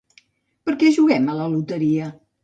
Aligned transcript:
Per 0.69 0.73
què 0.83 0.87
juguem 0.95 1.27
a 1.33 1.35
la 1.41 1.49
loteria? 1.51 2.09